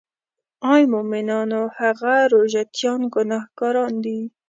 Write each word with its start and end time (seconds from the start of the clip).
آی 0.73 0.81
مومنانو 0.93 1.61
هغه 1.79 2.13
روژه 2.33 2.63
تیان 2.75 3.01
ګناهګاران 3.13 3.93
دي. 4.05 4.19